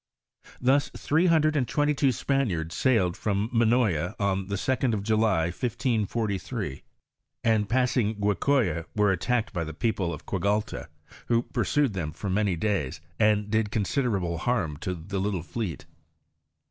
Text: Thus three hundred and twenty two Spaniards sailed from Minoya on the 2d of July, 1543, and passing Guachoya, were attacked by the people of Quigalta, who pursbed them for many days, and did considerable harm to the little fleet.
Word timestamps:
Thus 0.59 0.89
three 0.97 1.27
hundred 1.27 1.55
and 1.55 1.67
twenty 1.67 1.93
two 1.93 2.11
Spaniards 2.11 2.73
sailed 2.75 3.15
from 3.15 3.51
Minoya 3.53 4.15
on 4.19 4.47
the 4.47 4.55
2d 4.55 4.95
of 4.95 5.03
July, 5.03 5.49
1543, 5.51 6.81
and 7.43 7.69
passing 7.69 8.15
Guachoya, 8.15 8.85
were 8.95 9.11
attacked 9.11 9.53
by 9.53 9.63
the 9.63 9.75
people 9.75 10.11
of 10.11 10.25
Quigalta, 10.25 10.87
who 11.27 11.43
pursbed 11.43 11.93
them 11.93 12.13
for 12.13 12.31
many 12.31 12.55
days, 12.55 12.99
and 13.19 13.51
did 13.51 13.69
considerable 13.69 14.39
harm 14.39 14.75
to 14.77 14.95
the 14.95 15.19
little 15.19 15.43
fleet. 15.43 15.85